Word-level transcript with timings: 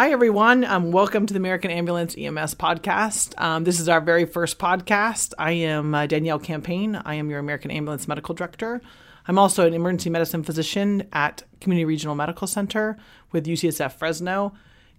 Hi, 0.00 0.12
everyone. 0.12 0.64
Um, 0.64 0.92
welcome 0.92 1.26
to 1.26 1.34
the 1.34 1.36
American 1.36 1.70
Ambulance 1.70 2.14
EMS 2.16 2.54
podcast. 2.54 3.38
Um, 3.38 3.64
this 3.64 3.78
is 3.78 3.86
our 3.86 4.00
very 4.00 4.24
first 4.24 4.58
podcast. 4.58 5.34
I 5.38 5.50
am 5.50 5.94
uh, 5.94 6.06
Danielle 6.06 6.38
Campagne. 6.38 6.96
I 6.96 7.16
am 7.16 7.28
your 7.28 7.38
American 7.38 7.70
Ambulance 7.70 8.08
Medical 8.08 8.34
Director. 8.34 8.80
I'm 9.28 9.38
also 9.38 9.66
an 9.66 9.74
emergency 9.74 10.08
medicine 10.08 10.42
physician 10.42 11.06
at 11.12 11.42
Community 11.60 11.84
Regional 11.84 12.14
Medical 12.14 12.46
Center 12.46 12.96
with 13.32 13.44
UCSF 13.44 13.92
Fresno. 13.92 14.54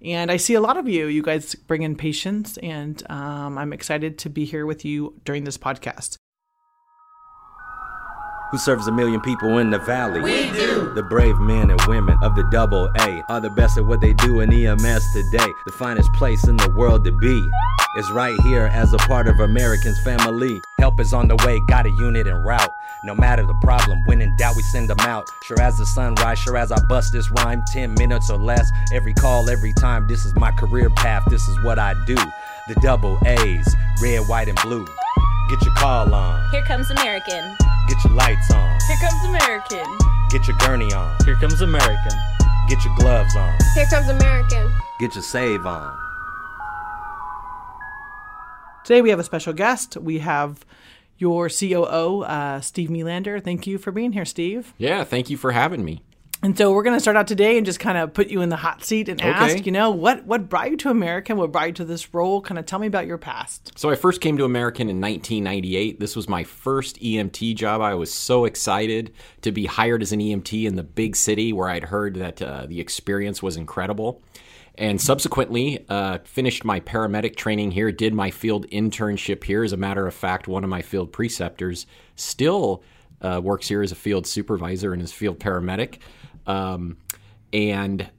And 0.06 0.30
I 0.30 0.38
see 0.38 0.54
a 0.54 0.62
lot 0.62 0.78
of 0.78 0.88
you. 0.88 1.08
You 1.08 1.24
guys 1.24 1.56
bring 1.56 1.82
in 1.82 1.96
patients, 1.96 2.60
and 2.60 3.02
um, 3.10 3.58
I'm 3.58 3.74
excited 3.74 4.20
to 4.20 4.30
be 4.30 4.46
here 4.46 4.68
with 4.68 4.86
you 4.86 5.20
during 5.26 5.46
this 5.46 5.58
podcast 5.58 6.20
who 8.52 8.58
serves 8.58 8.88
a 8.88 8.92
million 8.92 9.22
people 9.22 9.58
in 9.60 9.70
the 9.70 9.80
valley. 9.80 10.22
We 10.22 10.52
do. 10.52 10.94
The 10.94 11.04
brave 11.04 11.40
men 11.40 11.72
and 11.72 11.82
women 11.88 12.18
of 12.22 12.36
the 12.36 12.44
double 12.52 12.90
A 13.00 13.24
are 13.30 13.40
the 13.40 13.50
best 13.50 13.78
at 13.78 13.86
what 13.86 14.02
they 14.02 14.14
do 14.14 14.42
in 14.42 14.52
EMS 14.52 15.14
today. 15.14 15.54
The 15.66 15.72
finest 15.72 16.12
place 16.14 16.48
in 16.48 16.58
the 16.58 16.70
world 16.70 17.06
to 17.06 17.12
be 17.14 17.50
is 17.98 18.12
right 18.12 18.40
here 18.42 18.70
as 18.74 18.94
a 18.94 18.98
part 18.98 19.28
of 19.28 19.40
Americans' 19.40 20.00
family. 20.04 20.62
Help 20.80 21.00
is 21.00 21.14
on 21.14 21.28
the 21.28 21.36
way, 21.46 21.62
got 21.68 21.86
a 21.86 21.90
unit 21.90 22.28
en 22.28 22.44
route. 22.44 22.72
No 23.04 23.16
matter 23.16 23.46
the 23.46 23.58
problem, 23.62 24.00
when 24.06 24.22
in 24.22 24.36
doubt, 24.38 24.56
we 24.56 24.64
send 24.64 24.90
them 24.90 25.00
out. 25.00 25.28
Sure 25.44 25.60
as 25.62 25.78
the 25.78 25.86
sunrise, 25.86 26.38
sure 26.40 26.58
as 26.58 26.72
I 26.72 26.80
bust 26.88 27.14
this 27.14 27.32
rhyme, 27.32 27.64
10 27.72 27.96
minutes 27.96 28.30
or 28.30 28.38
less. 28.38 28.70
Every 28.94 29.14
call, 29.14 29.50
every 29.50 29.74
time, 29.74 30.08
this 30.08 30.26
is 30.26 30.36
my 30.36 30.52
career 30.52 30.90
path, 30.90 31.24
this 31.30 31.48
is 31.48 31.64
what 31.64 31.80
I 31.80 31.94
do. 32.06 32.16
The 32.68 32.76
double 32.82 33.18
A's, 33.26 33.76
red, 34.02 34.28
white, 34.28 34.48
and 34.48 34.58
blue. 34.62 34.86
Get 35.52 35.66
your 35.66 35.74
call 35.74 36.16
on. 36.16 36.50
Here 36.52 36.64
comes 36.64 36.90
American. 36.92 37.58
Get 37.90 38.02
your 38.06 38.14
lights 38.14 38.50
on. 38.52 38.80
Here 38.88 38.96
comes 39.02 39.26
American. 39.26 39.98
Get 40.30 40.48
your 40.48 40.56
gurney 40.60 40.94
on. 40.94 41.14
Here 41.26 41.36
comes 41.36 41.60
American. 41.60 42.18
Get 42.70 42.86
your 42.86 42.96
gloves 42.96 43.36
on. 43.36 43.58
Here 43.76 43.86
comes 43.88 44.08
American. 44.08 44.72
Get 45.02 45.14
your 45.14 45.22
save 45.22 45.66
on. 45.66 45.94
Today 48.86 49.02
we 49.02 49.10
have 49.10 49.20
a 49.20 49.26
special 49.26 49.52
guest. 49.52 49.98
We 49.98 50.20
have 50.20 50.66
your 51.18 51.50
COO, 51.50 52.22
uh, 52.22 52.62
Steve 52.62 52.88
Melander. 52.88 53.44
Thank 53.44 53.68
you 53.68 53.78
for 53.78 53.92
being 53.92 54.14
here, 54.14 54.24
Steve. 54.24 54.74
Yeah, 54.78 55.04
thank 55.04 55.30
you 55.30 55.36
for 55.36 55.52
having 55.52 55.84
me. 55.84 56.02
And 56.44 56.58
so 56.58 56.72
we're 56.74 56.82
going 56.82 56.96
to 56.96 57.00
start 57.00 57.16
out 57.16 57.28
today 57.28 57.58
and 57.58 57.66
just 57.66 57.80
kind 57.80 58.00
of 58.00 58.14
put 58.16 58.30
you 58.30 58.42
in 58.42 58.50
the 58.50 58.56
hot 58.56 58.84
seat 58.84 59.08
and 59.10 59.22
Okay. 59.22 59.30
ask, 59.30 59.66
you 59.66 59.72
know, 59.72 59.92
what 59.92 60.26
what 60.26 60.50
brought 60.50 60.72
you 60.72 60.78
to 60.78 60.90
American? 60.90 61.38
What 61.38 61.52
brought 61.52 61.68
you 61.68 61.74
to 61.74 61.86
this 61.86 62.16
role? 62.16 62.42
Kind 62.42 62.58
of 62.58 62.66
tell 62.66 62.80
me 62.80 62.88
about 62.88 63.06
your 63.06 63.20
past. 63.20 63.78
So 63.78 63.92
I 63.92 63.96
first 63.96 64.22
came 64.22 64.38
to 64.38 64.44
American 64.44 64.90
in 64.90 65.00
1998. 65.00 66.00
This 66.00 66.16
was 66.16 66.28
my 66.28 66.44
first 66.44 67.00
EMT 67.00 67.56
job. 67.56 67.82
I 67.82 67.94
was 67.94 68.12
so 68.12 68.46
excited 68.46 69.14
to 69.42 69.52
be 69.52 69.68
hired 69.68 70.02
as 70.02 70.12
an 70.12 70.20
EMT 70.20 70.66
in 70.66 70.76
the 70.78 70.84
big 70.84 71.16
city 71.16 71.54
where 71.54 71.70
I'd 71.70 71.84
heard 71.84 72.16
that 72.16 72.42
uh, 72.42 72.66
the 72.66 72.80
experience 72.80 73.44
was 73.44 73.56
incredible. 73.56 74.24
And 74.76 75.00
subsequently, 75.00 75.86
uh, 75.90 76.20
finished 76.24 76.64
my 76.66 76.80
paramedic 76.80 77.36
training 77.36 77.72
here, 77.72 77.92
did 77.92 78.14
my 78.16 78.32
field 78.32 78.66
internship 78.72 79.44
here. 79.44 79.64
As 79.64 79.74
a 79.74 79.78
matter 79.78 80.08
of 80.08 80.14
fact, 80.16 80.48
one 80.48 80.64
of 80.64 80.70
my 80.72 80.82
field 80.82 81.12
preceptors 81.12 81.86
still 82.16 82.82
uh, 83.22 83.40
works 83.44 83.68
here 83.68 83.84
as 83.84 83.92
a 83.92 83.96
field 83.96 84.26
supervisor 84.26 84.94
and 84.94 85.02
is 85.04 85.12
field 85.12 85.40
paramedic. 85.40 86.00
Um, 86.48 86.98
and 87.54 88.10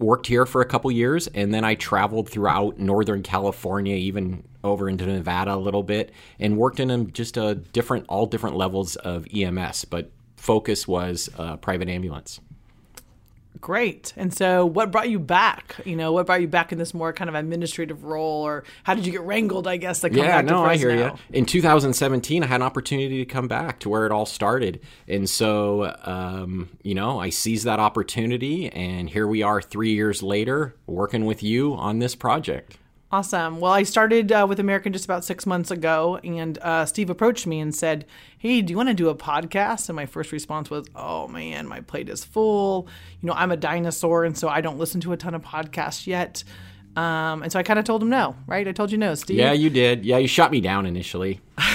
worked 0.00 0.26
here 0.26 0.46
for 0.46 0.62
a 0.62 0.64
couple 0.64 0.90
years 0.90 1.26
and 1.28 1.52
then 1.52 1.62
I 1.62 1.74
traveled 1.74 2.28
throughout 2.28 2.78
Northern 2.78 3.22
California, 3.22 3.94
even 3.96 4.42
over 4.64 4.88
into 4.88 5.06
Nevada 5.06 5.54
a 5.54 5.56
little 5.56 5.82
bit, 5.82 6.10
and 6.38 6.56
worked 6.56 6.80
in 6.80 7.12
just 7.12 7.36
a 7.36 7.54
different, 7.54 8.06
all 8.08 8.26
different 8.26 8.56
levels 8.56 8.96
of 8.96 9.26
EMS, 9.34 9.84
but 9.84 10.10
focus 10.36 10.88
was 10.88 11.28
uh, 11.38 11.56
private 11.56 11.88
ambulance. 11.88 12.40
Great. 13.60 14.14
And 14.16 14.32
so 14.32 14.64
what 14.64 14.90
brought 14.90 15.10
you 15.10 15.18
back? 15.18 15.76
You 15.84 15.96
know, 15.96 16.12
what 16.12 16.26
brought 16.26 16.40
you 16.40 16.48
back 16.48 16.72
in 16.72 16.78
this 16.78 16.94
more 16.94 17.12
kind 17.12 17.28
of 17.28 17.34
administrative 17.34 18.04
role 18.04 18.42
or 18.42 18.64
how 18.84 18.94
did 18.94 19.04
you 19.04 19.12
get 19.12 19.20
wrangled, 19.22 19.66
I 19.66 19.76
guess, 19.76 20.00
to 20.00 20.08
come 20.08 20.18
yeah, 20.18 20.38
back 20.38 20.46
to 20.46 20.52
no, 20.52 20.64
I 20.64 20.76
hear 20.76 20.90
Fresno? 20.90 21.18
you. 21.30 21.38
In 21.38 21.46
2017, 21.46 22.42
I 22.42 22.46
had 22.46 22.56
an 22.56 22.62
opportunity 22.62 23.18
to 23.18 23.26
come 23.26 23.48
back 23.48 23.80
to 23.80 23.88
where 23.88 24.06
it 24.06 24.12
all 24.12 24.24
started, 24.24 24.80
and 25.08 25.28
so 25.28 25.94
um, 26.04 26.70
you 26.82 26.94
know, 26.94 27.18
I 27.18 27.30
seized 27.30 27.64
that 27.64 27.80
opportunity, 27.80 28.70
and 28.70 29.10
here 29.10 29.26
we 29.26 29.42
are, 29.42 29.60
three 29.60 29.92
years 29.92 30.22
later, 30.22 30.74
working 30.86 31.26
with 31.26 31.42
you 31.42 31.74
on 31.74 31.98
this 31.98 32.14
project. 32.14 32.78
Awesome. 33.12 33.58
Well, 33.58 33.72
I 33.72 33.82
started 33.82 34.30
uh, 34.30 34.46
with 34.48 34.60
American 34.60 34.92
just 34.92 35.04
about 35.04 35.24
six 35.24 35.44
months 35.44 35.72
ago, 35.72 36.20
and 36.22 36.56
uh, 36.58 36.86
Steve 36.86 37.10
approached 37.10 37.44
me 37.44 37.58
and 37.58 37.74
said, 37.74 38.06
Hey, 38.38 38.62
do 38.62 38.70
you 38.70 38.76
want 38.76 38.88
to 38.88 38.94
do 38.94 39.08
a 39.08 39.16
podcast? 39.16 39.88
And 39.88 39.96
my 39.96 40.06
first 40.06 40.30
response 40.30 40.70
was, 40.70 40.86
Oh 40.94 41.26
man, 41.26 41.66
my 41.66 41.80
plate 41.80 42.08
is 42.08 42.24
full. 42.24 42.86
You 43.20 43.26
know, 43.26 43.32
I'm 43.32 43.50
a 43.50 43.56
dinosaur, 43.56 44.24
and 44.24 44.38
so 44.38 44.48
I 44.48 44.60
don't 44.60 44.78
listen 44.78 45.00
to 45.00 45.12
a 45.12 45.16
ton 45.16 45.34
of 45.34 45.42
podcasts 45.42 46.06
yet. 46.06 46.44
Um, 46.96 47.42
and 47.42 47.50
so 47.50 47.58
I 47.58 47.64
kind 47.64 47.80
of 47.80 47.84
told 47.84 48.02
him 48.02 48.10
no, 48.10 48.36
right? 48.46 48.66
I 48.66 48.72
told 48.72 48.92
you 48.92 48.98
no, 48.98 49.16
Steve. 49.16 49.38
Yeah, 49.38 49.52
you 49.52 49.70
did. 49.70 50.04
Yeah, 50.04 50.18
you 50.18 50.28
shot 50.28 50.52
me 50.52 50.60
down 50.60 50.86
initially. 50.86 51.40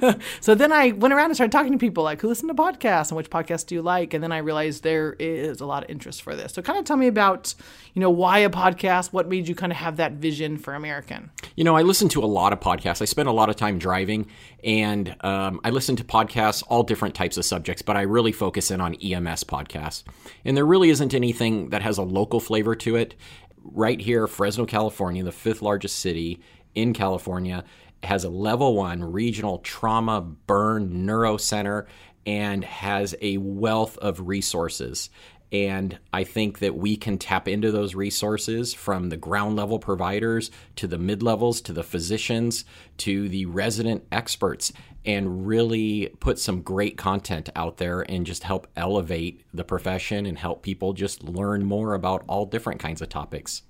So 0.40 0.54
then 0.54 0.72
I 0.72 0.92
went 0.92 1.12
around 1.12 1.26
and 1.26 1.34
started 1.34 1.52
talking 1.52 1.72
to 1.72 1.78
people 1.78 2.04
like 2.04 2.20
who 2.20 2.28
listen 2.28 2.48
to 2.48 2.54
podcasts 2.54 3.08
and 3.08 3.16
which 3.16 3.30
podcasts 3.30 3.66
do 3.66 3.74
you 3.74 3.82
like? 3.82 4.14
And 4.14 4.22
then 4.22 4.32
I 4.32 4.38
realized 4.38 4.82
there 4.82 5.14
is 5.18 5.60
a 5.60 5.66
lot 5.66 5.84
of 5.84 5.90
interest 5.90 6.22
for 6.22 6.34
this. 6.34 6.52
So 6.52 6.62
kind 6.62 6.78
of 6.78 6.84
tell 6.84 6.96
me 6.96 7.06
about, 7.06 7.54
you 7.94 8.00
know, 8.00 8.10
why 8.10 8.38
a 8.38 8.50
podcast? 8.50 9.12
What 9.12 9.28
made 9.28 9.48
you 9.48 9.54
kind 9.54 9.72
of 9.72 9.78
have 9.78 9.96
that 9.96 10.12
vision 10.12 10.56
for 10.56 10.74
American? 10.74 11.30
You 11.56 11.64
know, 11.64 11.76
I 11.76 11.82
listen 11.82 12.08
to 12.10 12.24
a 12.24 12.26
lot 12.26 12.52
of 12.52 12.60
podcasts. 12.60 13.02
I 13.02 13.04
spend 13.04 13.28
a 13.28 13.32
lot 13.32 13.48
of 13.48 13.56
time 13.56 13.78
driving, 13.78 14.26
and 14.64 15.14
um, 15.20 15.60
I 15.64 15.70
listen 15.70 15.96
to 15.96 16.04
podcasts, 16.04 16.62
all 16.68 16.82
different 16.82 17.14
types 17.14 17.36
of 17.36 17.44
subjects, 17.44 17.82
but 17.82 17.96
I 17.96 18.02
really 18.02 18.32
focus 18.32 18.70
in 18.70 18.80
on 18.80 18.94
EMS 18.94 19.44
podcasts. 19.44 20.04
And 20.44 20.56
there 20.56 20.66
really 20.66 20.90
isn't 20.90 21.14
anything 21.14 21.70
that 21.70 21.82
has 21.82 21.98
a 21.98 22.02
local 22.02 22.40
flavor 22.40 22.74
to 22.76 22.96
it. 22.96 23.14
Right 23.62 24.00
here, 24.00 24.26
Fresno, 24.26 24.64
California, 24.64 25.22
the 25.22 25.32
fifth 25.32 25.60
largest 25.60 25.98
city 25.98 26.40
in 26.74 26.92
California, 26.92 27.64
has 28.02 28.24
a 28.24 28.30
level 28.30 28.74
one 28.74 29.02
regional 29.12 29.58
trauma 29.58 30.20
burn 30.20 31.06
neuro 31.06 31.36
center 31.36 31.86
and 32.26 32.64
has 32.64 33.14
a 33.20 33.36
wealth 33.38 33.96
of 33.98 34.28
resources. 34.28 35.10
And 35.52 35.98
I 36.12 36.24
think 36.24 36.60
that 36.60 36.76
we 36.76 36.96
can 36.96 37.18
tap 37.18 37.48
into 37.48 37.72
those 37.72 37.94
resources 37.94 38.72
from 38.72 39.08
the 39.08 39.16
ground 39.16 39.56
level 39.56 39.80
providers 39.80 40.50
to 40.76 40.86
the 40.86 40.98
mid 40.98 41.22
levels 41.22 41.60
to 41.62 41.72
the 41.72 41.82
physicians 41.82 42.64
to 42.98 43.28
the 43.28 43.46
resident 43.46 44.06
experts 44.12 44.72
and 45.04 45.46
really 45.46 46.14
put 46.20 46.38
some 46.38 46.62
great 46.62 46.96
content 46.96 47.48
out 47.56 47.78
there 47.78 48.02
and 48.02 48.26
just 48.26 48.44
help 48.44 48.68
elevate 48.76 49.42
the 49.52 49.64
profession 49.64 50.26
and 50.26 50.38
help 50.38 50.62
people 50.62 50.92
just 50.92 51.24
learn 51.24 51.64
more 51.64 51.94
about 51.94 52.22
all 52.28 52.46
different 52.46 52.80
kinds 52.80 53.02
of 53.02 53.08
topics. 53.08 53.62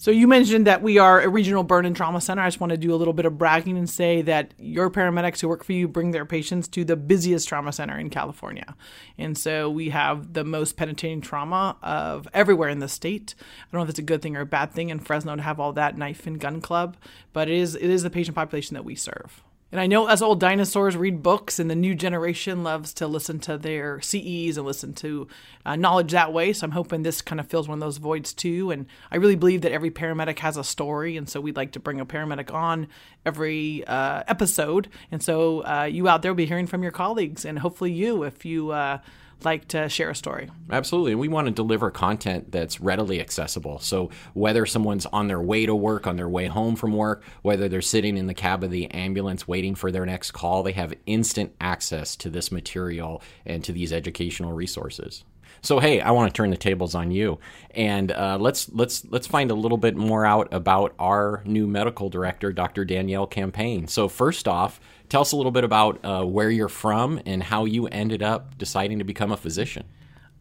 So 0.00 0.10
you 0.10 0.26
mentioned 0.26 0.66
that 0.66 0.80
we 0.80 0.96
are 0.96 1.20
a 1.20 1.28
regional 1.28 1.62
burn 1.62 1.84
and 1.84 1.94
trauma 1.94 2.22
center. 2.22 2.40
I 2.40 2.46
just 2.46 2.58
want 2.58 2.70
to 2.70 2.78
do 2.78 2.94
a 2.94 2.96
little 2.96 3.12
bit 3.12 3.26
of 3.26 3.36
bragging 3.36 3.76
and 3.76 3.88
say 3.88 4.22
that 4.22 4.54
your 4.56 4.88
paramedics 4.88 5.42
who 5.42 5.48
work 5.48 5.62
for 5.62 5.74
you 5.74 5.86
bring 5.86 6.12
their 6.12 6.24
patients 6.24 6.68
to 6.68 6.86
the 6.86 6.96
busiest 6.96 7.46
trauma 7.46 7.70
center 7.70 7.98
in 7.98 8.08
California. 8.08 8.74
And 9.18 9.36
so 9.36 9.68
we 9.68 9.90
have 9.90 10.32
the 10.32 10.42
most 10.42 10.78
penetrating 10.78 11.20
trauma 11.20 11.76
of 11.82 12.26
everywhere 12.32 12.70
in 12.70 12.78
the 12.78 12.88
state. 12.88 13.34
I 13.38 13.44
don't 13.70 13.80
know 13.80 13.82
if 13.82 13.90
it's 13.90 13.98
a 13.98 14.02
good 14.02 14.22
thing 14.22 14.38
or 14.38 14.40
a 14.40 14.46
bad 14.46 14.72
thing 14.72 14.88
in 14.88 15.00
Fresno 15.00 15.36
to 15.36 15.42
have 15.42 15.60
all 15.60 15.74
that 15.74 15.98
knife 15.98 16.26
and 16.26 16.40
gun 16.40 16.62
club, 16.62 16.96
but 17.34 17.50
it 17.50 17.58
is 17.58 17.74
it 17.74 17.90
is 17.90 18.02
the 18.02 18.08
patient 18.08 18.34
population 18.34 18.72
that 18.76 18.86
we 18.86 18.94
serve. 18.94 19.42
And 19.72 19.80
I 19.80 19.86
know 19.86 20.08
us 20.08 20.20
old 20.20 20.40
dinosaurs 20.40 20.96
read 20.96 21.22
books, 21.22 21.60
and 21.60 21.70
the 21.70 21.76
new 21.76 21.94
generation 21.94 22.64
loves 22.64 22.92
to 22.94 23.06
listen 23.06 23.38
to 23.40 23.56
their 23.56 24.00
CEs 24.00 24.56
and 24.56 24.66
listen 24.66 24.94
to 24.94 25.28
uh, 25.64 25.76
knowledge 25.76 26.10
that 26.10 26.32
way. 26.32 26.52
So 26.52 26.64
I'm 26.64 26.72
hoping 26.72 27.02
this 27.02 27.22
kind 27.22 27.38
of 27.38 27.46
fills 27.46 27.68
one 27.68 27.78
of 27.78 27.80
those 27.80 27.98
voids 27.98 28.32
too. 28.32 28.72
And 28.72 28.86
I 29.12 29.16
really 29.16 29.36
believe 29.36 29.60
that 29.62 29.70
every 29.70 29.90
paramedic 29.90 30.40
has 30.40 30.56
a 30.56 30.64
story, 30.64 31.16
and 31.16 31.28
so 31.28 31.40
we'd 31.40 31.56
like 31.56 31.72
to 31.72 31.80
bring 31.80 32.00
a 32.00 32.06
paramedic 32.06 32.52
on 32.52 32.88
every 33.24 33.84
uh, 33.86 34.24
episode. 34.26 34.88
And 35.12 35.22
so 35.22 35.64
uh, 35.64 35.84
you 35.84 36.08
out 36.08 36.22
there 36.22 36.32
will 36.32 36.36
be 36.36 36.46
hearing 36.46 36.66
from 36.66 36.82
your 36.82 36.92
colleagues, 36.92 37.44
and 37.44 37.60
hopefully 37.60 37.92
you, 37.92 38.24
if 38.24 38.44
you 38.44 38.70
uh, 38.70 38.98
like 39.44 39.68
to 39.68 39.88
share 39.88 40.10
a 40.10 40.14
story. 40.14 40.50
Absolutely. 40.70 41.12
And 41.12 41.20
we 41.20 41.28
want 41.28 41.46
to 41.46 41.52
deliver 41.52 41.90
content 41.90 42.52
that's 42.52 42.80
readily 42.80 43.20
accessible. 43.20 43.78
So 43.78 44.10
whether 44.34 44.66
someone's 44.66 45.06
on 45.06 45.28
their 45.28 45.40
way 45.40 45.66
to 45.66 45.74
work, 45.74 46.06
on 46.06 46.16
their 46.16 46.28
way 46.28 46.46
home 46.46 46.76
from 46.76 46.92
work, 46.92 47.22
whether 47.42 47.68
they're 47.68 47.82
sitting 47.82 48.16
in 48.16 48.26
the 48.26 48.34
cab 48.34 48.64
of 48.64 48.70
the 48.70 48.90
ambulance 48.90 49.46
waiting 49.48 49.74
for 49.74 49.90
their 49.90 50.06
next 50.06 50.30
call, 50.32 50.62
they 50.62 50.72
have 50.72 50.94
instant 51.06 51.54
access 51.60 52.16
to 52.16 52.30
this 52.30 52.52
material 52.52 53.22
and 53.44 53.64
to 53.64 53.72
these 53.72 53.92
educational 53.92 54.52
resources. 54.52 55.24
So 55.62 55.78
hey, 55.78 56.00
I 56.00 56.10
want 56.10 56.32
to 56.32 56.36
turn 56.36 56.50
the 56.50 56.56
tables 56.56 56.94
on 56.94 57.10
you, 57.10 57.38
and 57.74 58.12
uh, 58.12 58.38
let's 58.40 58.68
let's 58.70 59.04
let's 59.06 59.26
find 59.26 59.50
a 59.50 59.54
little 59.54 59.78
bit 59.78 59.96
more 59.96 60.24
out 60.24 60.48
about 60.52 60.94
our 60.98 61.42
new 61.44 61.66
medical 61.66 62.08
director, 62.08 62.52
Dr. 62.52 62.84
Danielle 62.84 63.26
Campagne. 63.26 63.86
So 63.86 64.08
first 64.08 64.48
off, 64.48 64.80
tell 65.08 65.20
us 65.20 65.32
a 65.32 65.36
little 65.36 65.52
bit 65.52 65.64
about 65.64 66.04
uh, 66.04 66.24
where 66.24 66.50
you're 66.50 66.68
from 66.68 67.20
and 67.26 67.42
how 67.42 67.64
you 67.64 67.86
ended 67.88 68.22
up 68.22 68.56
deciding 68.56 68.98
to 68.98 69.04
become 69.04 69.32
a 69.32 69.36
physician. 69.36 69.84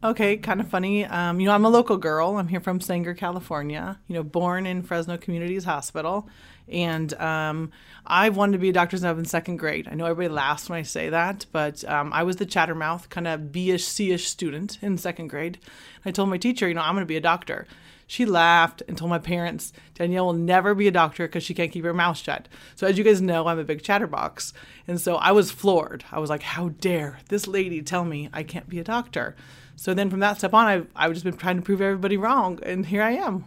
Okay, 0.02 0.38
kind 0.38 0.62
of 0.62 0.70
funny. 0.70 1.04
Um, 1.04 1.42
you 1.42 1.48
know, 1.48 1.54
I'm 1.54 1.66
a 1.66 1.70
local 1.70 1.98
girl. 1.98 2.38
I'm 2.38 2.48
here 2.48 2.62
from 2.62 2.80
Sanger, 2.80 3.14
California. 3.14 4.00
You 4.08 4.16
know, 4.16 4.24
born 4.24 4.66
in 4.66 4.82
Fresno 4.82 5.18
Communities 5.18 5.66
Hospital, 5.66 6.30
and 6.70 7.14
um, 7.16 7.72
I 8.06 8.30
wanted 8.30 8.54
to 8.54 8.60
be 8.60 8.70
a 8.70 8.74
doctor 8.74 8.96
since 8.96 9.04
I 9.04 9.12
was 9.12 9.20
in 9.20 9.26
second 9.26 9.58
grade. 9.58 9.90
I 9.92 9.96
know 9.96 10.06
everybody 10.06 10.34
laughs 10.34 10.70
when 10.70 10.80
I 10.80 10.84
say 10.84 11.10
that, 11.10 11.48
but 11.52 11.84
um, 11.84 12.14
I 12.14 12.24
was 12.24 12.38
the 12.38 12.46
chattermouth, 12.46 13.10
kind 13.10 13.28
of 13.28 13.52
B-ish, 13.52 13.84
C-ish 13.84 14.30
student 14.30 14.78
in 14.82 14.98
second 14.98 15.28
grade. 15.28 15.60
I 16.06 16.12
told 16.12 16.30
my 16.30 16.38
teacher, 16.38 16.70
you 16.70 16.76
know, 16.76 16.82
I'm 16.82 16.96
going 16.96 17.02
to 17.02 17.06
be 17.06 17.18
a 17.18 17.22
doctor. 17.22 17.68
She 18.08 18.26
laughed 18.26 18.82
and 18.88 18.98
told 18.98 19.10
my 19.10 19.20
parents 19.20 19.74
Danielle 19.96 20.28
will 20.28 20.34
never 20.34 20.74
be 20.74 20.88
a 20.88 20.92
doctor 20.92 21.28
because 21.28 21.44
she 21.44 21.54
can't 21.54 21.74
keep 21.74 21.84
her 21.84 21.94
mouth 21.94 22.18
shut. 22.18 22.48
So, 22.76 22.88
as 22.88 22.98
you 22.98 23.04
guys 23.04 23.22
know, 23.22 23.48
I'm 23.48 23.60
a 23.60 23.66
big 23.66 23.84
chatterbox. 23.84 24.54
And 24.88 25.00
so 25.00 25.18
I 25.18 25.34
was 25.34 25.52
floored. 25.52 26.06
I 26.10 26.20
was 26.20 26.30
like, 26.30 26.42
how 26.42 26.70
dare 26.70 27.20
this 27.28 27.48
lady 27.48 27.82
tell 27.82 28.06
me 28.06 28.30
I 28.32 28.44
can't 28.44 28.70
be 28.70 28.80
a 28.80 28.84
doctor? 28.86 29.36
So 29.80 29.94
then 29.94 30.10
from 30.10 30.20
that 30.20 30.38
step 30.38 30.54
on, 30.54 30.68
I've, 30.68 30.88
I've 30.94 31.14
just 31.14 31.24
been 31.24 31.38
trying 31.38 31.56
to 31.56 31.62
prove 31.62 31.80
everybody 31.80 32.18
wrong. 32.18 32.60
And 32.64 32.86
here 32.86 33.02
I 33.02 33.12
am. 33.12 33.46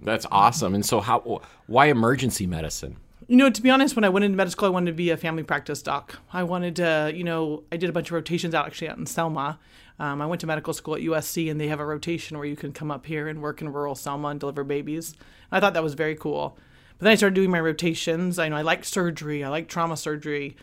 That's 0.00 0.24
awesome. 0.32 0.74
And 0.74 0.84
so, 0.84 1.02
how? 1.02 1.42
Why 1.66 1.86
emergency 1.86 2.46
medicine? 2.46 2.96
You 3.28 3.36
know, 3.36 3.50
to 3.50 3.60
be 3.60 3.68
honest, 3.68 3.94
when 3.94 4.02
I 4.02 4.08
went 4.08 4.24
into 4.24 4.34
medical 4.34 4.52
school, 4.52 4.66
I 4.66 4.70
wanted 4.70 4.92
to 4.92 4.96
be 4.96 5.10
a 5.10 5.18
family 5.18 5.42
practice 5.42 5.82
doc. 5.82 6.18
I 6.32 6.42
wanted 6.42 6.76
to, 6.76 7.12
you 7.14 7.22
know, 7.22 7.64
I 7.70 7.76
did 7.76 7.90
a 7.90 7.92
bunch 7.92 8.08
of 8.08 8.12
rotations 8.12 8.54
out 8.54 8.64
actually 8.64 8.88
out 8.88 8.96
in 8.96 9.04
Selma. 9.04 9.58
Um, 9.98 10.22
I 10.22 10.26
went 10.26 10.40
to 10.40 10.46
medical 10.46 10.72
school 10.72 10.94
at 10.94 11.02
USC, 11.02 11.50
and 11.50 11.60
they 11.60 11.68
have 11.68 11.80
a 11.80 11.86
rotation 11.86 12.38
where 12.38 12.46
you 12.46 12.56
can 12.56 12.72
come 12.72 12.90
up 12.90 13.04
here 13.04 13.28
and 13.28 13.42
work 13.42 13.60
in 13.60 13.70
rural 13.70 13.94
Selma 13.94 14.28
and 14.28 14.40
deliver 14.40 14.64
babies. 14.64 15.14
I 15.52 15.60
thought 15.60 15.74
that 15.74 15.82
was 15.82 15.94
very 15.94 16.14
cool. 16.14 16.56
But 16.96 17.04
then 17.04 17.12
I 17.12 17.16
started 17.16 17.34
doing 17.34 17.50
my 17.50 17.60
rotations. 17.60 18.38
I 18.38 18.48
know 18.48 18.56
I 18.56 18.62
like 18.62 18.86
surgery. 18.86 19.44
I 19.44 19.50
like 19.50 19.68
trauma 19.68 19.98
surgery. 19.98 20.56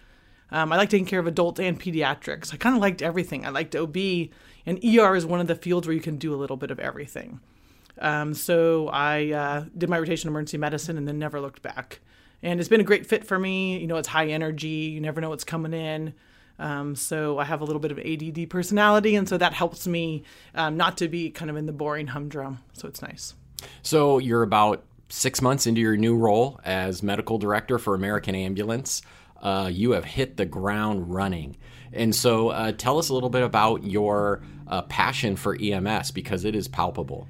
Um, 0.52 0.72
I 0.72 0.78
like 0.78 0.90
taking 0.90 1.06
care 1.06 1.20
of 1.20 1.28
adults 1.28 1.60
and 1.60 1.80
pediatrics. 1.80 2.54
I 2.54 2.58
kind 2.58 2.76
of 2.76 2.82
liked 2.82 3.02
everything. 3.02 3.46
I 3.46 3.50
liked 3.50 3.76
OB, 3.76 3.96
and 4.66 4.84
ER 4.84 5.16
is 5.16 5.26
one 5.26 5.40
of 5.40 5.48
the 5.48 5.56
fields 5.56 5.88
where 5.88 5.94
you 5.94 6.02
can 6.02 6.18
do 6.18 6.34
a 6.34 6.38
little 6.38 6.58
bit 6.58 6.72
of 6.72 6.80
everything. 6.80 7.40
Um, 8.00 8.34
so 8.34 8.90
I 8.90 9.32
uh, 9.32 9.66
did 9.78 9.90
my 9.90 10.00
rotation 10.00 10.28
in 10.28 10.34
emergency 10.34 10.58
medicine 10.58 10.98
and 10.98 11.08
then 11.08 11.20
never 11.20 11.40
looked 11.40 11.62
back 11.62 12.00
and 12.44 12.60
it's 12.60 12.70
been 12.70 12.82
a 12.82 12.86
great 12.86 13.06
fit 13.06 13.26
for 13.26 13.38
me. 13.38 13.78
You 13.80 13.88
know, 13.88 13.98
it's 13.98 14.08
high 14.08 14.28
energy. 14.28 14.68
You 14.68 15.02
never 15.02 15.22
know 15.22 15.30
what's 15.30 15.44
coming 15.44 15.74
in. 15.74 16.14
Um, 16.60 16.96
so 16.96 17.40
I 17.40 17.46
have 17.46 17.62
a 17.62 17.66
little 17.66 17.80
bit 17.80 17.92
of 17.92 18.00
ADD 18.00 18.50
personality, 18.50 19.16
and 19.16 19.28
so 19.28 19.38
that 19.38 19.54
helps 19.54 19.88
me 19.88 20.24
um, 20.54 20.78
not 20.78 20.98
to 20.98 21.08
be 21.08 21.30
kind 21.32 21.50
of 21.50 21.58
in 21.58 21.66
the 21.66 21.72
boring 21.72 22.08
humdrum. 22.08 22.60
So 22.74 22.88
it's 22.88 23.02
nice. 23.02 23.34
So 23.82 24.20
you're 24.20 24.44
about 24.44 24.84
six 25.10 25.42
months 25.42 25.68
into 25.68 25.82
your 25.82 25.98
new 25.98 26.16
role 26.16 26.60
as 26.64 27.04
medical 27.04 27.38
director 27.38 27.78
for 27.80 27.96
American 27.96 28.36
Ambulance. 28.36 29.02
Uh, 29.42 29.70
you 29.72 29.92
have 29.92 30.06
hit 30.06 30.38
the 30.38 30.46
ground 30.46 31.14
running. 31.14 31.58
And 31.92 32.16
so 32.16 32.50
uh, 32.50 32.72
tell 32.72 33.00
us 33.00 33.10
a 33.10 33.14
little 33.14 33.30
bit 33.30 33.44
about 33.44 33.84
your 33.84 34.44
uh, 34.68 34.84
passion 34.84 35.36
for 35.36 35.58
EMS 35.60 36.12
because 36.12 36.46
it 36.46 36.56
is 36.56 36.68
palpable. 36.68 37.28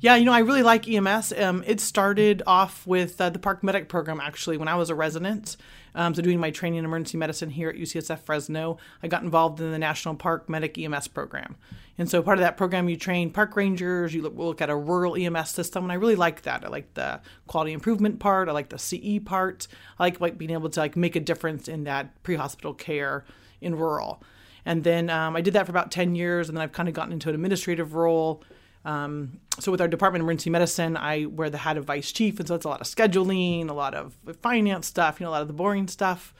Yeah, 0.00 0.14
you 0.14 0.24
know, 0.24 0.32
I 0.32 0.40
really 0.40 0.62
like 0.62 0.88
EMS. 0.88 1.32
Um, 1.32 1.64
it 1.66 1.80
started 1.80 2.44
off 2.46 2.86
with 2.86 3.20
uh, 3.20 3.30
the 3.30 3.40
Park 3.40 3.64
Medic 3.64 3.88
program, 3.88 4.20
actually, 4.20 4.56
when 4.56 4.68
I 4.68 4.76
was 4.76 4.90
a 4.90 4.94
resident. 4.94 5.56
Um, 5.92 6.14
so, 6.14 6.22
doing 6.22 6.38
my 6.38 6.52
training 6.52 6.78
in 6.78 6.84
emergency 6.84 7.18
medicine 7.18 7.50
here 7.50 7.68
at 7.68 7.74
UCSF 7.74 8.20
Fresno, 8.20 8.78
I 9.02 9.08
got 9.08 9.24
involved 9.24 9.60
in 9.60 9.72
the 9.72 9.78
National 9.78 10.14
Park 10.14 10.48
Medic 10.48 10.78
EMS 10.78 11.08
program. 11.08 11.56
And 11.98 12.08
so, 12.08 12.22
part 12.22 12.38
of 12.38 12.42
that 12.42 12.56
program, 12.56 12.88
you 12.88 12.96
train 12.96 13.32
park 13.32 13.56
rangers, 13.56 14.14
you 14.14 14.22
look, 14.22 14.36
look 14.36 14.60
at 14.62 14.70
a 14.70 14.76
rural 14.76 15.16
EMS 15.16 15.50
system, 15.50 15.82
and 15.82 15.90
I 15.90 15.96
really 15.96 16.14
like 16.14 16.42
that. 16.42 16.64
I 16.64 16.68
like 16.68 16.94
the 16.94 17.20
quality 17.48 17.72
improvement 17.72 18.20
part, 18.20 18.48
I 18.48 18.52
like 18.52 18.68
the 18.68 18.78
CE 18.78 19.18
part, 19.24 19.66
I 19.98 20.04
like, 20.04 20.20
like 20.20 20.38
being 20.38 20.52
able 20.52 20.70
to 20.70 20.78
like 20.78 20.96
make 20.96 21.16
a 21.16 21.20
difference 21.20 21.66
in 21.66 21.82
that 21.84 22.22
pre 22.22 22.36
hospital 22.36 22.72
care 22.72 23.24
in 23.60 23.74
rural. 23.74 24.22
And 24.64 24.84
then 24.84 25.10
um, 25.10 25.34
I 25.34 25.40
did 25.40 25.54
that 25.54 25.66
for 25.66 25.72
about 25.72 25.90
10 25.90 26.14
years, 26.14 26.48
and 26.48 26.56
then 26.56 26.62
I've 26.62 26.72
kind 26.72 26.88
of 26.88 26.94
gotten 26.94 27.12
into 27.12 27.30
an 27.30 27.34
administrative 27.34 27.94
role. 27.94 28.44
Um, 28.84 29.40
so 29.58 29.72
with 29.72 29.80
our 29.80 29.88
department 29.88 30.22
of 30.22 30.26
emergency 30.26 30.50
medicine, 30.50 30.96
I 30.96 31.26
wear 31.26 31.50
the 31.50 31.58
hat 31.58 31.76
of 31.76 31.84
vice 31.84 32.12
chief, 32.12 32.38
and 32.38 32.48
so 32.48 32.54
it's 32.54 32.64
a 32.64 32.68
lot 32.68 32.80
of 32.80 32.86
scheduling, 32.86 33.68
a 33.68 33.74
lot 33.74 33.94
of 33.94 34.16
finance 34.40 34.86
stuff, 34.86 35.20
you 35.20 35.24
know, 35.24 35.30
a 35.30 35.32
lot 35.32 35.42
of 35.42 35.48
the 35.48 35.54
boring 35.54 35.88
stuff. 35.88 36.32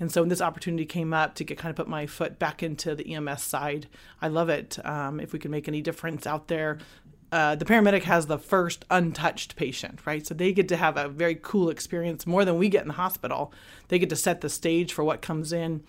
And 0.00 0.10
so 0.10 0.22
when 0.22 0.28
this 0.28 0.40
opportunity 0.40 0.84
came 0.84 1.14
up 1.14 1.34
to 1.36 1.44
get 1.44 1.56
kind 1.56 1.70
of 1.70 1.76
put 1.76 1.88
my 1.88 2.06
foot 2.06 2.38
back 2.38 2.62
into 2.62 2.94
the 2.94 3.14
EMS 3.14 3.42
side, 3.42 3.86
I 4.20 4.28
love 4.28 4.48
it. 4.48 4.84
Um, 4.84 5.20
if 5.20 5.32
we 5.32 5.38
can 5.38 5.50
make 5.50 5.68
any 5.68 5.80
difference 5.80 6.26
out 6.26 6.48
there, 6.48 6.78
uh, 7.30 7.54
the 7.54 7.64
paramedic 7.64 8.02
has 8.02 8.26
the 8.26 8.38
first 8.38 8.84
untouched 8.90 9.56
patient, 9.56 10.00
right? 10.06 10.26
So 10.26 10.34
they 10.34 10.52
get 10.52 10.68
to 10.68 10.76
have 10.76 10.96
a 10.96 11.08
very 11.08 11.36
cool 11.40 11.68
experience 11.68 12.26
more 12.26 12.44
than 12.44 12.58
we 12.58 12.68
get 12.68 12.82
in 12.82 12.88
the 12.88 12.94
hospital. 12.94 13.52
They 13.88 13.98
get 13.98 14.10
to 14.10 14.16
set 14.16 14.40
the 14.40 14.48
stage 14.48 14.92
for 14.92 15.04
what 15.04 15.22
comes 15.22 15.52
in, 15.52 15.82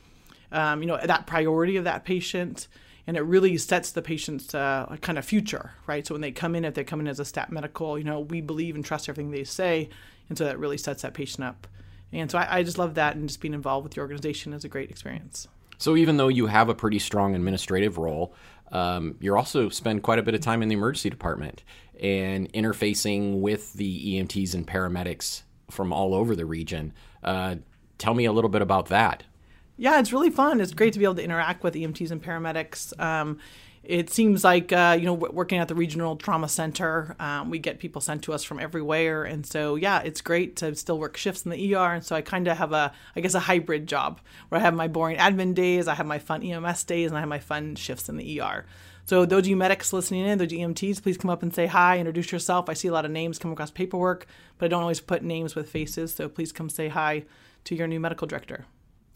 um, 0.52 0.82
you 0.82 0.88
know, 0.88 1.00
that 1.04 1.28
priority 1.28 1.78
of 1.78 1.84
that 1.84 2.06
patient 2.06 2.68
and 3.08 3.18
it 3.18 3.22
really 3.22 3.58
sets 3.58 3.92
the 3.92 4.02
patient's 4.02 4.56
uh, 4.56 4.96
kind 5.02 5.18
of 5.18 5.26
future, 5.26 5.72
right? 5.88 6.06
So 6.06 6.16
when 6.16 6.22
they 6.22 6.32
come 6.32 6.56
in, 6.56 6.66
if 6.66 6.74
they 6.74 6.84
come 6.84 7.00
in 7.00 7.08
as 7.08 7.20
a 7.20 7.26
stat 7.26 7.52
medical, 7.52 7.98
you 7.98 8.04
know, 8.04 8.20
we 8.20 8.42
believe 8.42 8.76
and 8.76 8.84
trust 8.84 9.08
everything 9.08 9.32
they 9.32 9.44
say, 9.44 9.90
and 10.30 10.38
so 10.38 10.46
that 10.46 10.60
really 10.60 10.78
sets 10.78 11.04
that 11.04 11.14
patient 11.14 11.44
up. 11.44 11.68
And 12.12 12.32
so 12.32 12.38
I, 12.38 12.58
I 12.58 12.64
just 12.64 12.78
love 12.78 12.96
that, 12.96 13.16
and 13.16 13.28
just 13.28 13.42
being 13.42 13.54
involved 13.54 13.84
with 13.84 13.94
the 13.94 14.02
organization 14.02 14.54
is 14.54 14.64
a 14.64 14.70
great 14.70 14.90
experience. 14.90 15.48
So 15.78 15.96
even 15.96 16.18
though 16.18 16.30
you 16.30 16.48
have 16.48 16.70
a 16.70 16.76
pretty 16.76 17.00
strong 17.00 17.36
administrative 17.36 17.98
role, 17.98 18.34
um, 18.72 19.16
you 19.20 19.36
also 19.36 19.70
spend 19.70 20.04
quite 20.04 20.20
a 20.20 20.24
bit 20.24 20.34
of 20.34 20.42
time 20.42 20.64
in 20.64 20.70
the 20.70 20.76
emergency 20.76 21.10
department 21.10 21.64
and 22.00 22.52
interfacing 22.54 23.40
with 23.40 23.74
the 23.74 24.16
EMTs 24.16 24.54
and 24.54 24.66
paramedics 24.66 25.44
from 25.70 25.94
all 25.94 26.14
over 26.14 26.36
the 26.36 26.46
region. 26.46 26.94
Uh, 27.24 27.56
tell 27.98 28.14
me 28.14 28.26
a 28.26 28.32
little 28.32 28.50
bit 28.50 28.62
about 28.62 28.88
that 28.88 29.24
yeah, 29.78 30.00
it's 30.00 30.14
really 30.14 30.30
fun. 30.30 30.62
It's 30.62 30.74
great 30.74 30.94
to 30.94 31.00
be 31.00 31.06
able 31.06 31.16
to 31.16 31.24
interact 31.24 31.64
with 31.64 31.74
EMTs 31.74 32.12
and 32.12 32.24
paramedics. 32.24 32.98
Um, 33.00 33.40
it 33.86 34.10
seems 34.10 34.44
like 34.44 34.74
uh, 34.74 34.98
you 35.00 35.06
know 35.06 35.14
working 35.14 35.60
at 35.60 35.68
the 35.68 35.76
regional 35.76 36.16
trauma 36.16 36.50
center 36.50 37.16
um, 37.20 37.50
we 37.50 37.60
get 37.60 37.80
people 37.80 38.02
sent 38.02 38.24
to 38.24 38.34
us 38.34 38.44
from 38.44 38.60
everywhere. 38.60 39.24
And 39.24 39.46
so 39.46 39.76
yeah 39.76 40.00
it's 40.00 40.22
great 40.22 40.56
to 40.58 40.76
still 40.76 40.98
work 40.98 41.18
shifts 41.18 41.46
in 41.46 41.52
the 41.52 41.76
er 41.76 41.94
and 41.94 42.04
so 42.04 42.16
i 42.16 42.22
kind 42.22 42.48
of 42.48 42.58
have 42.58 42.74
a 42.74 42.92
i 43.16 43.20
guess 43.20 43.34
a 43.34 43.40
hybrid 43.40 43.88
job 43.88 44.20
where 44.50 44.60
i 44.60 44.64
have 44.64 44.74
my 44.74 44.88
boring 44.88 45.18
admin 45.18 45.54
days 45.54 45.88
i 45.88 45.94
have 45.94 46.06
my 46.06 46.20
fun 46.20 46.44
ems 46.44 46.84
days 46.84 47.12
and 47.12 47.18
i 47.18 47.20
have 47.20 47.30
my 47.30 47.40
fun 47.40 47.76
shifts 47.76 48.10
in 48.10 48.18
the 48.18 48.42
er 48.42 48.66
so 49.06 49.26
those 49.26 49.48
you 49.48 49.56
medics 49.56 49.94
listening 49.94 50.26
in 50.26 50.38
those 50.38 50.50
emts 50.50 51.02
please 51.02 51.18
come 51.18 51.30
up 51.30 51.44
and 51.44 51.54
say 51.54 51.68
hi 51.68 52.00
introduce 52.00 52.32
yourself. 52.32 52.70
I 52.70 52.74
see 52.74 52.88
a 52.88 52.94
lot 52.94 53.06
of 53.06 53.12
names 53.12 53.38
come 53.40 53.52
across 53.52 53.72
paperwork 53.72 54.26
but 54.58 54.66
i 54.66 54.70
don't 54.70 54.82
always 54.82 55.02
put 55.02 55.24
names 55.24 55.56
with 55.56 55.70
faces. 55.70 56.14
So 56.14 56.28
please 56.28 56.52
come 56.52 56.70
say 56.70 56.88
hi 56.88 57.26
to 57.66 57.76
your 57.76 57.88
new 57.88 58.00
medical 58.00 58.28
director 58.28 58.66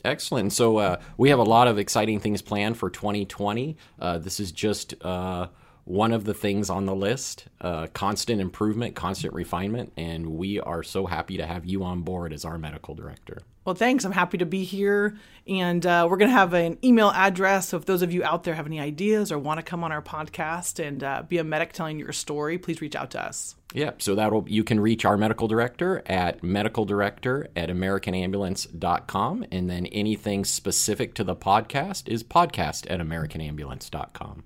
Excellent. 0.05 0.53
So 0.53 0.77
uh, 0.77 1.01
we 1.17 1.29
have 1.29 1.39
a 1.39 1.43
lot 1.43 1.67
of 1.67 1.77
exciting 1.77 2.19
things 2.19 2.41
planned 2.41 2.77
for 2.77 2.89
2020. 2.89 3.75
Uh, 3.99 4.17
this 4.17 4.39
is 4.39 4.51
just 4.51 4.93
uh, 5.03 5.47
one 5.83 6.13
of 6.13 6.23
the 6.23 6.33
things 6.33 6.69
on 6.69 6.85
the 6.85 6.95
list 6.95 7.47
uh, 7.61 7.87
constant 7.93 8.39
improvement, 8.39 8.95
constant 8.95 9.33
refinement. 9.33 9.91
And 9.97 10.37
we 10.37 10.59
are 10.59 10.83
so 10.83 11.05
happy 11.05 11.37
to 11.37 11.45
have 11.45 11.65
you 11.65 11.83
on 11.83 12.01
board 12.01 12.31
as 12.31 12.45
our 12.45 12.57
medical 12.57 12.95
director. 12.95 13.39
Well, 13.65 13.75
thanks. 13.75 14.05
I'm 14.05 14.11
happy 14.13 14.37
to 14.37 14.45
be 14.45 14.63
here. 14.63 15.17
And 15.47 15.85
uh, 15.85 16.07
we're 16.09 16.17
going 16.17 16.29
to 16.29 16.35
have 16.35 16.53
an 16.53 16.77
email 16.83 17.11
address. 17.11 17.69
So 17.69 17.77
if 17.77 17.85
those 17.85 18.01
of 18.01 18.13
you 18.13 18.23
out 18.23 18.43
there 18.43 18.55
have 18.55 18.67
any 18.67 18.79
ideas 18.79 19.31
or 19.31 19.37
want 19.37 19.57
to 19.59 19.63
come 19.63 19.83
on 19.83 19.91
our 19.91 20.01
podcast 20.01 20.83
and 20.83 21.03
uh, 21.03 21.23
be 21.27 21.39
a 21.39 21.43
medic 21.43 21.73
telling 21.73 21.99
your 21.99 22.13
story, 22.13 22.57
please 22.57 22.81
reach 22.81 22.95
out 22.95 23.11
to 23.11 23.21
us. 23.21 23.55
Yeah, 23.73 23.91
so 23.99 24.15
that'll 24.15 24.45
you 24.47 24.63
can 24.63 24.79
reach 24.79 25.05
our 25.05 25.15
medical 25.15 25.47
director 25.47 26.01
at 26.07 26.41
medicaldirector 26.41 27.47
at 27.55 27.69
americanambulance.com. 27.69 29.45
And 29.51 29.69
then 29.69 29.85
anything 29.87 30.43
specific 30.43 31.13
to 31.15 31.23
the 31.23 31.35
podcast 31.35 32.07
is 32.07 32.23
podcast 32.23 32.89
at 32.89 32.99
americanambulance.com. 32.99 34.43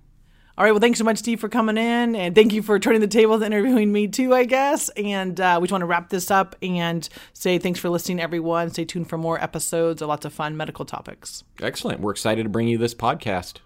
All 0.55 0.63
right. 0.63 0.71
Well, 0.71 0.79
thanks 0.79 0.99
so 0.99 1.05
much, 1.05 1.17
Steve, 1.17 1.39
for 1.39 1.49
coming 1.49 1.77
in. 1.77 2.15
And 2.15 2.35
thank 2.35 2.53
you 2.53 2.61
for 2.61 2.77
turning 2.77 3.01
the 3.01 3.07
tables 3.07 3.41
and 3.41 3.51
interviewing 3.51 3.91
me, 3.91 4.07
too, 4.07 4.35
I 4.35 4.43
guess. 4.43 4.89
And 4.89 5.39
uh, 5.39 5.57
we 5.59 5.65
just 5.65 5.71
want 5.71 5.81
to 5.81 5.87
wrap 5.87 6.09
this 6.09 6.29
up 6.29 6.55
and 6.61 7.07
say 7.33 7.57
thanks 7.57 7.79
for 7.79 7.89
listening, 7.89 8.19
everyone. 8.19 8.69
Stay 8.69 8.85
tuned 8.85 9.09
for 9.09 9.17
more 9.17 9.41
episodes 9.41 10.03
of 10.03 10.09
lots 10.09 10.25
of 10.25 10.33
fun 10.33 10.55
medical 10.55 10.85
topics. 10.85 11.43
Excellent. 11.59 12.01
We're 12.01 12.11
excited 12.11 12.43
to 12.43 12.49
bring 12.49 12.67
you 12.67 12.77
this 12.77 12.93
podcast. 12.93 13.57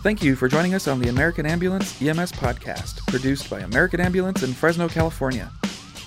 Thank 0.00 0.22
you 0.22 0.36
for 0.36 0.46
joining 0.46 0.74
us 0.74 0.86
on 0.86 1.00
the 1.00 1.08
American 1.08 1.44
Ambulance 1.44 2.00
EMS 2.00 2.30
podcast, 2.30 3.04
produced 3.08 3.50
by 3.50 3.60
American 3.60 3.98
Ambulance 4.00 4.44
in 4.44 4.52
Fresno, 4.52 4.88
California. 4.88 5.50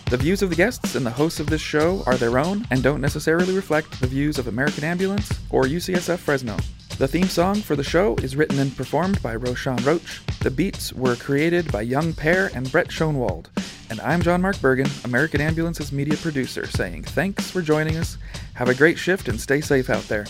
The 0.10 0.16
views 0.16 0.42
of 0.42 0.50
the 0.50 0.56
guests 0.56 0.96
and 0.96 1.06
the 1.06 1.12
hosts 1.12 1.42
of 1.42 1.48
this 1.48 1.60
show 1.60 2.02
are 2.06 2.16
their 2.16 2.40
own 2.40 2.66
and 2.72 2.82
don't 2.82 3.02
necessarily 3.02 3.54
reflect 3.54 4.00
the 4.00 4.08
views 4.08 4.40
of 4.40 4.48
American 4.48 4.86
Ambulance 4.86 5.30
or 5.50 5.66
UCSF 5.66 6.20
Fresno. 6.20 6.56
The 7.00 7.08
theme 7.08 7.28
song 7.28 7.56
for 7.56 7.76
the 7.76 7.84
show 7.84 8.16
is 8.24 8.38
written 8.38 8.60
and 8.60 8.76
performed 8.78 9.22
by 9.22 9.36
Roshan 9.36 9.84
Roach. 9.84 10.22
The 10.40 10.52
beats 10.52 10.94
were 10.94 11.18
created 11.18 11.70
by 11.70 11.82
Young 11.82 12.14
Pear 12.14 12.50
and 12.56 12.72
Brett 12.72 12.88
Schoenwald. 12.88 13.48
And 13.90 14.00
I'm 14.00 14.22
John 14.22 14.42
Mark 14.42 14.60
Bergen, 14.62 14.88
American 15.04 15.42
Ambulance's 15.42 15.92
media 15.92 16.16
producer, 16.16 16.66
saying 16.66 17.04
thanks 17.04 17.52
for 17.52 17.62
joining 17.62 17.98
us. 17.98 18.18
Have 18.54 18.70
a 18.70 18.74
great 18.74 18.98
shift 18.98 19.28
and 19.28 19.40
stay 19.40 19.60
safe 19.60 19.90
out 19.90 20.04
there. 20.04 20.28